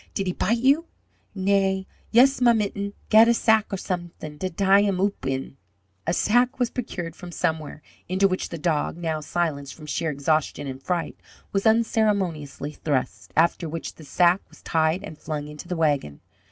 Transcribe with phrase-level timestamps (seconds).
[0.15, 0.87] "Did he bite you?"
[1.35, 2.93] "Na, yust ma mitten.
[3.09, 5.57] Gat a sack or someding da die him oop in."
[6.07, 10.65] A sack was procured from somewhere, into which the dog, now silenced from sheer exhaustion
[10.65, 11.17] and fright,
[11.51, 16.19] was unceremoniously thrust, after which the sack was tied and flung into the wagon.